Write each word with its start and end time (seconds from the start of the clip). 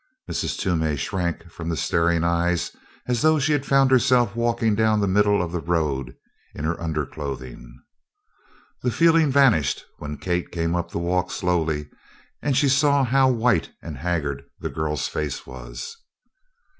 Mrs. 0.27 0.57
Toomey 0.57 0.95
shrank 0.97 1.51
from 1.51 1.69
the 1.69 1.77
staring 1.77 2.23
eyes 2.23 2.75
as 3.07 3.21
though 3.21 3.37
she 3.37 3.51
had 3.51 3.67
found 3.67 3.91
herself 3.91 4.35
walking 4.35 4.73
down 4.73 4.99
the 4.99 5.07
middle 5.07 5.43
of 5.43 5.51
the 5.51 5.59
road 5.61 6.15
in 6.55 6.63
her 6.65 6.81
underclothing. 6.81 7.71
The 8.81 8.89
feeling 8.89 9.29
vanished 9.31 9.85
when 9.99 10.17
Kate 10.17 10.49
came 10.51 10.73
up 10.75 10.89
the 10.89 10.97
walk 10.97 11.29
slowly 11.29 11.87
and 12.41 12.57
she 12.57 12.67
saw 12.67 13.03
how 13.03 13.29
white 13.29 13.73
and 13.79 13.95
haggard 13.99 14.41
the 14.59 14.69
girl's 14.71 15.07
face 15.07 15.45
was. 15.45 15.97